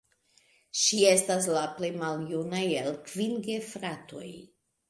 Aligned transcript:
Ŝi 0.83 1.01
estas 1.09 1.49
la 1.57 1.61
plej 1.75 1.91
maljuna 2.05 2.65
el 2.81 2.91
kvin 3.11 3.39
gefratoj. 3.51 4.29